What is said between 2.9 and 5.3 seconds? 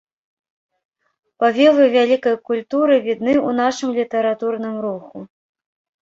відны ў нашым літаратурным руху.